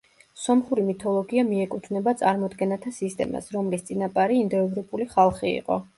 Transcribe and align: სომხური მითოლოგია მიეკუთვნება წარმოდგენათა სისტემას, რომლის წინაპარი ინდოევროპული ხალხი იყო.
სომხური 0.43 0.85
მითოლოგია 0.87 1.43
მიეკუთვნება 1.49 2.13
წარმოდგენათა 2.21 2.95
სისტემას, 3.01 3.53
რომლის 3.59 3.89
წინაპარი 3.91 4.43
ინდოევროპული 4.47 5.09
ხალხი 5.17 5.53
იყო. 5.61 5.83